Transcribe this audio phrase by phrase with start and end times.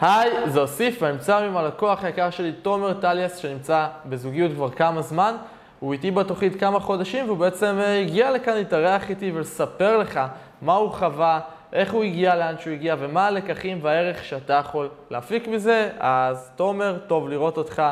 [0.00, 5.02] היי, זה אוסיף, ואני נמצא עם הלקוח היקר שלי, תומר טליאס, שנמצא בזוגיות כבר כמה
[5.02, 5.36] זמן.
[5.80, 10.20] הוא איתי בתוכנית כמה חודשים, והוא בעצם הגיע לכאן להתארח איתי ולספר לך
[10.62, 11.40] מה הוא חווה,
[11.72, 15.90] איך הוא הגיע לאן שהוא הגיע, ומה הלקחים והערך שאתה יכול להפיק מזה.
[15.98, 17.82] אז תומר, טוב לראות אותך,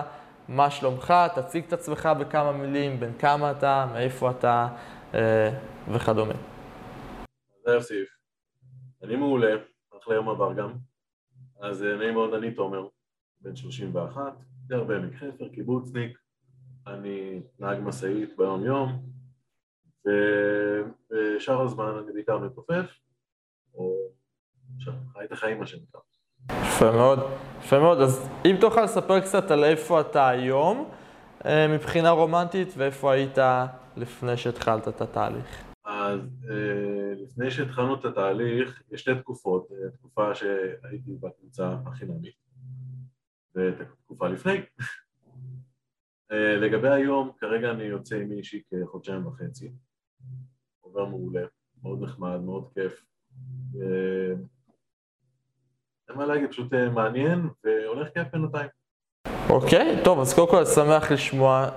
[0.49, 1.15] מה שלומך?
[1.35, 4.69] תציג את עצמך בכמה מילים, בין כמה אתה, מאיפה אתה
[5.15, 5.51] אה,
[5.89, 6.35] וכדומה.
[7.67, 8.09] זה אוסיף.
[9.03, 9.57] אני מעולה,
[10.03, 10.94] אחלה יום עבר גם.
[11.61, 12.89] אז אה, נעים מאוד, אני תומר,
[13.41, 14.33] בן 31,
[14.67, 16.19] גר בעמק חפר, קיבוצניק,
[16.87, 19.03] אני נהג משאית ביום יום,
[20.07, 22.87] ובשאר הזמן אני בעיקר מתופף,
[23.75, 23.95] או
[25.13, 26.01] חי את החיים מה שנקרא.
[26.51, 27.19] יפה מאוד,
[27.59, 28.01] יפה מאוד.
[28.01, 30.91] אז אם תוכל לספר קצת על איפה אתה היום
[31.45, 33.39] אה, מבחינה רומנטית, ואיפה היית
[33.97, 35.65] לפני שהתחלת את התהליך.
[35.85, 36.74] אז אה,
[37.35, 42.35] לפני שהתחלנו את התהליך, יש שתי תקופות, אה, תקופה שהייתי בקבוצה החינמית
[43.55, 44.61] ואת התקופה לפני.
[46.33, 49.73] אה, לגבי היום, כרגע אני יוצא עם מישהי כחודשיים וחצי,
[50.81, 51.43] עובר מעולה,
[51.83, 53.05] מאוד נחמד, מאוד כיף.
[56.09, 58.69] אין מה להגיד, פשוט מעניין והולך כיף בינתיים.
[59.51, 61.69] אוקיי, טוב, אז קודם כל שמח לשמוע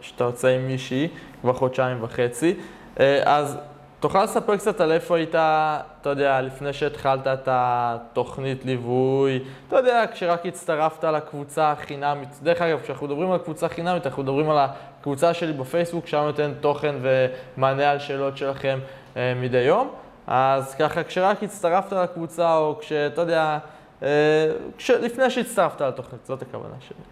[0.00, 1.08] שאתה יוצא עם מישהי
[1.40, 2.60] כבר חודשיים וחצי.
[3.00, 3.58] אה, אז
[4.00, 10.04] תוכל לספר קצת על איפה היית, אתה יודע, לפני שהתחלת את התוכנית ליווי, אתה יודע,
[10.12, 12.28] כשרק הצטרפת לקבוצה החינמית.
[12.42, 16.52] דרך אגב, כשאנחנו מדברים על קבוצה חינמית, אנחנו מדברים על הקבוצה שלי בפייסבוק, שם נותן
[16.60, 18.78] תוכן ומענה על שאלות שלכם
[19.16, 19.94] אה, מדי יום.
[20.26, 23.58] אז ככה, כשרק הצטרפת לקבוצה, או כשאתה יודע,
[24.02, 27.04] אה, כש, לפני שהצטרפת לתוכנית, זאת הכוונה שלי.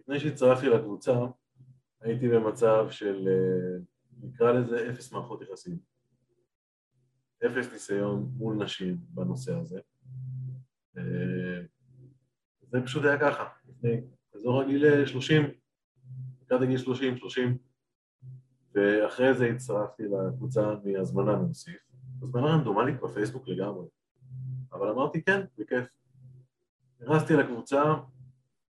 [0.00, 1.14] לפני שהצטרפתי לקבוצה,
[2.02, 3.28] הייתי במצב של...
[4.22, 5.93] נקרא לזה אפס מערכות יחסים.
[7.46, 9.80] אפס ניסיון מול נשים בנושא הזה.
[10.98, 11.62] אה,
[12.70, 14.00] זה פשוט היה ככה, לפני
[14.34, 15.42] אזור הגיל 30,
[16.42, 17.58] לקראת הגיל 30, 30,
[18.74, 21.76] ואחרי זה הצטרפתי לקבוצה מהזמנה מנוסיף.
[22.22, 23.86] הזמנה רנדומלית בפייסבוק לגמרי,
[24.72, 25.86] אבל אמרתי כן, בכיף.
[27.00, 27.82] נכנסתי לקבוצה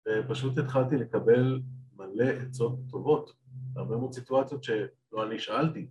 [0.09, 1.61] ופשוט התחלתי לקבל
[1.97, 3.33] מלא עצות טובות,
[3.73, 4.71] בהרבה מאוד סיטואציות ש...
[5.13, 5.89] לא אני שאלתי,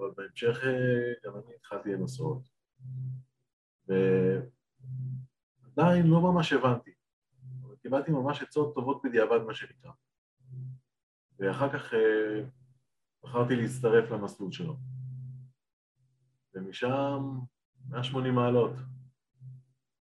[0.00, 2.42] אבל בהמשך אה, גם אני התחלתי לנסות,
[5.76, 6.90] ועדיין לא ממש הבנתי,
[7.62, 9.90] אבל קיבלתי ממש עצות טובות בדיעבד מה שנקרא,
[11.38, 12.42] ואחר כך אה,
[13.22, 14.76] בחרתי להצטרף למסלול שלו,
[16.54, 17.38] ומשם
[17.88, 18.72] 180 מעלות,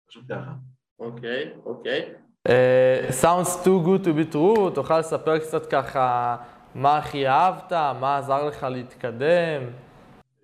[0.09, 0.55] פשוט ככה.
[0.99, 2.15] אוקיי, okay, אוקיי.
[2.15, 2.27] Okay.
[2.49, 6.37] Uh, sounds too good to be true, תוכל לספר קצת ככה
[6.77, 7.73] מה הכי אהבת?
[7.73, 9.63] מה עזר לך להתקדם?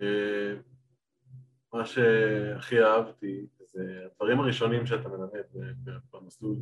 [0.03, 0.55] אה,
[1.73, 5.45] מה שהכי אהבתי זה הדברים הראשונים שאתה מלמד
[6.13, 6.57] במסלול,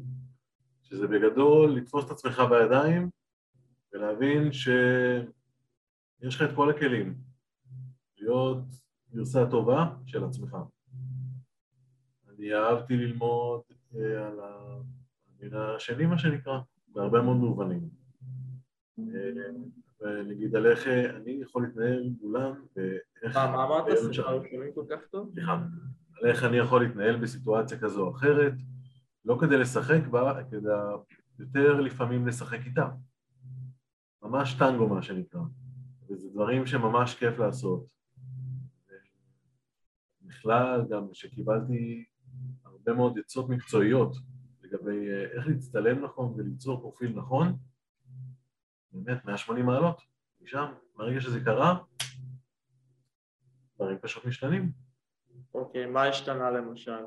[0.82, 3.10] שזה בגדול לתפוס את עצמך בידיים
[3.92, 7.18] ולהבין שיש לך את כל הכלים
[8.18, 8.64] להיות
[9.14, 10.56] גרסה טובה של עצמך.
[12.28, 13.60] אני אהבתי ללמוד
[13.94, 16.58] אה, על המין השני, מה שנקרא,
[16.88, 17.88] בהרבה מאוד מובנים.
[20.00, 23.36] ונגיד על איך אני יכול להתנהל מולם ואיך...
[23.36, 23.96] מה אמרת?
[23.96, 25.30] סליחה, לא שומעים כל כך טוב?
[25.32, 25.52] סליחה.
[26.20, 28.52] על איך אני יכול להתנהל בסיטואציה כזו או אחרת,
[29.24, 30.68] לא כדי לשחק בה, כדי
[31.38, 32.88] יותר לפעמים לשחק איתה.
[34.22, 35.40] ממש טנגו מה שנקרא.
[36.10, 37.86] וזה דברים שממש כיף לעשות.
[40.22, 42.04] בכלל, גם שקיבלתי
[42.64, 44.16] הרבה מאוד עצות מקצועיות
[44.62, 47.56] לגבי איך להצטלם נכון וליצור פרופיל נכון,
[48.92, 50.02] באמת, 180 מעלות,
[50.40, 51.78] משם, ברגע שזה קרה,
[53.76, 54.72] דברים פשוט משתנים.
[55.54, 57.04] אוקיי, מה השתנה למשל?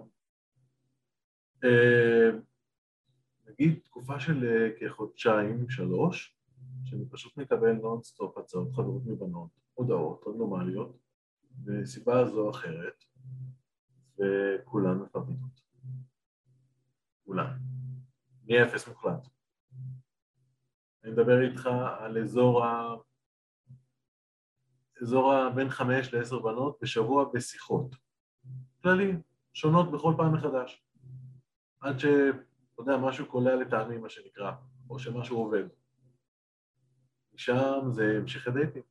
[1.63, 2.29] אה,
[3.45, 6.37] נגיד תקופה של אה, כחודשיים, שלוש,
[6.85, 10.97] שאני פשוט מקבל נונסטופ הצעות חברות מבנות, הודעות רנדומליות,
[11.65, 13.03] מסיבה זו או אחרת,
[14.19, 15.63] וכולן מפרטיות.
[17.25, 17.57] כולן.
[18.47, 19.27] מאפס מוחלט.
[21.03, 21.69] אני מדבר איתך
[21.99, 22.95] על אזור ה...
[25.01, 25.49] אזור ה...
[25.49, 27.95] בין חמש לעשר בנות בשבוע בשיחות.
[28.81, 29.11] כללי,
[29.53, 30.83] שונות בכל פעם מחדש.
[31.79, 32.05] עד ש...
[32.05, 34.51] אתה יודע, משהו קולע לטעמי, מה שנקרא,
[34.89, 35.63] או שמשהו עובד.
[37.33, 38.83] משם זה המשך הדייטים.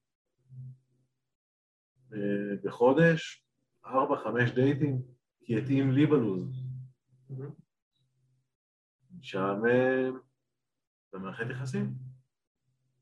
[2.65, 3.47] בחודש,
[3.85, 5.03] ארבע, חמש דייטים,
[5.41, 6.63] כי התאים לי בלוז.
[9.19, 9.63] משם
[11.13, 11.93] במערכת יחסים.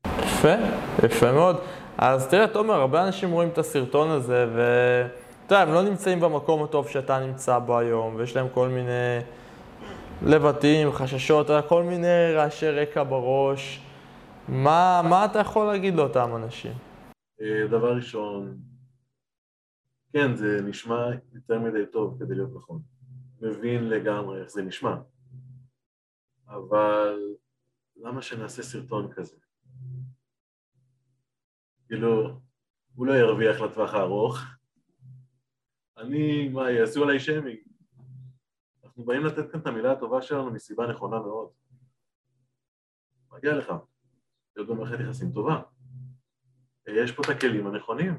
[0.07, 0.55] יפה,
[1.03, 1.55] יפה מאוד.
[1.97, 6.63] אז תראה, תומר, הרבה אנשים רואים את הסרטון הזה, ואתה יודע, הם לא נמצאים במקום
[6.63, 9.19] הטוב שאתה נמצא בו היום, ויש להם כל מיני
[10.25, 13.81] לבטים, חששות, כל מיני רעשי רקע בראש.
[14.47, 16.73] מה, מה אתה יכול להגיד לאותם אנשים?
[17.41, 18.57] אה, דבר ראשון,
[20.13, 22.81] כן, זה נשמע יותר מדי טוב כדי להיות נכון.
[23.41, 24.95] מבין לגמרי איך זה נשמע.
[26.47, 27.17] אבל
[28.01, 29.37] למה שנעשה סרטון כזה?
[31.87, 32.39] כאילו,
[32.95, 34.37] הוא לא ירוויח לטווח הארוך.
[35.97, 37.59] אני, מה, יעשו עליי שיימינג.
[38.83, 41.49] אנחנו באים לתת כאן את המילה הטובה שלנו מסיבה נכונה מאוד.
[43.31, 43.73] מגיע לך,
[44.55, 45.61] להיות במערכת יחסים טובה.
[46.87, 48.17] יש פה את הכלים הנכונים.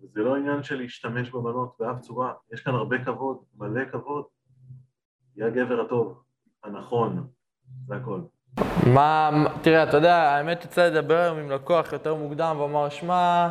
[0.00, 4.24] וזה לא עניין של להשתמש בבנות באף צורה, יש כאן הרבה כבוד, מלא כבוד.
[5.36, 6.24] היא הגבר הטוב,
[6.62, 7.33] הנכון,
[7.86, 8.20] זה הכל.
[8.86, 9.30] מה,
[9.62, 13.48] תראה, אתה יודע, האמת יצא לדבר היום עם לקוח יותר מוקדם ואמר, שמע,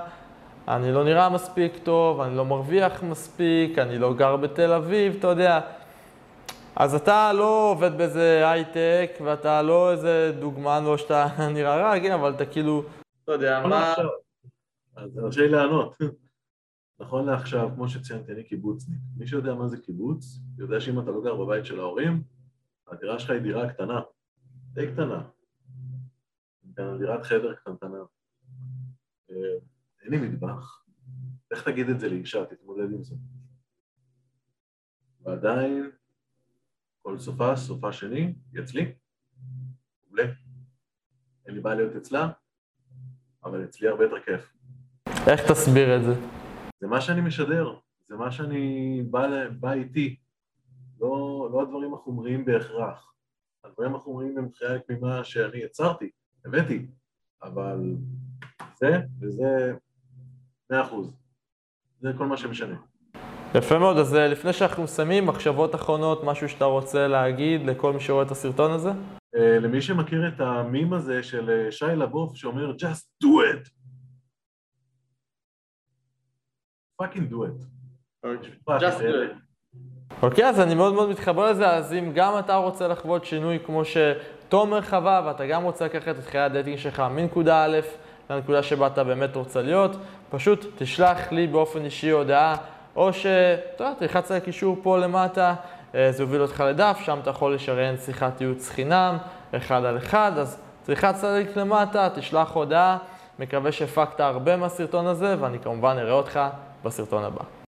[0.67, 5.27] אני לא נראה מספיק טוב, אני לא מרוויח מספיק, אני לא גר בתל אביב, אתה
[5.27, 5.59] יודע.
[6.75, 12.11] אז אתה לא עובד באיזה הייטק, ואתה לא איזה דוגמן, לא שאתה נראה רע, כן,
[12.11, 12.83] אבל אתה כאילו,
[13.27, 13.93] לא יודע, מה...
[14.95, 15.97] אז תרשה לי לענות.
[16.99, 18.99] נכון לעכשיו, כמו שציינתי, אני קיבוצניק.
[19.17, 22.23] מי שיודע מה זה קיבוץ, יודע שאם אתה לא גר בבית של ההורים,
[22.87, 24.01] הדירה שלך היא דירה קטנה,
[24.73, 25.29] די קטנה.
[26.99, 27.97] דירת חדר קטנטנה.
[29.31, 29.35] אה,
[30.01, 30.85] אין לי מטבח.
[31.51, 33.15] איך תגיד את זה לאישה, תתמודד עם זה.
[35.21, 35.91] ועדיין,
[37.01, 38.95] כל סופה, סופה שני, היא אצלי,
[40.03, 40.23] מעולה.
[41.45, 42.31] אין לי בעיה להיות אצלה,
[43.43, 44.53] אבל אצלי הרבה יותר כיף.
[45.27, 46.13] איך תסביר את זה?
[46.79, 50.22] זה מה שאני משדר, זה מה שאני בא, בא איתי,
[51.03, 53.13] לא, לא הדברים החומריים בהכרח.
[53.63, 56.09] הדברים החומריים הם חלק ממה שאני יצרתי,
[56.45, 56.85] הבאתי,
[57.43, 57.95] אבל
[58.75, 59.73] זה וזה
[60.69, 61.17] מאה אחוז.
[61.99, 62.75] זה כל מה שמשנה.
[63.55, 67.99] יפה מאוד, אז אה, לפני שאנחנו מסיימים, מחשבות אחרונות, משהו שאתה רוצה להגיד לכל מי
[67.99, 68.89] שרואה את הסרטון הזה?
[69.35, 73.69] Uh, למי שמכיר את המים הזה של אה, שיה לבאף שאומר just do it
[77.03, 77.59] fucking do it.
[78.79, 79.42] just do it.
[80.23, 83.81] אוקיי, אז אני מאוד מאוד מתחבר לזה, אז אם גם אתה רוצה לחוות שינוי כמו
[83.85, 87.79] שתומר חווה, ואתה גם רוצה לקחת את חיי הדייטינג שלך מנקודה א'
[88.29, 89.95] לנקודה שבה אתה באמת רוצה להיות,
[90.29, 92.55] פשוט תשלח לי באופן אישי הודעה,
[92.95, 95.53] או שאתה יודע, תלחץ על הקישור פה למטה,
[95.95, 99.17] אה, זה יוביל אותך לדף, שם אתה יכול לשריין שיחת ייעוץ חינם,
[99.57, 102.97] אחד על אחד, אז תלחץ על הלינק למטה, תשלח הודעה,
[103.39, 106.39] מקווה שהפקת הרבה מהסרטון הזה, ואני כמובן אראה אותך
[106.83, 107.43] בסרטון הבא.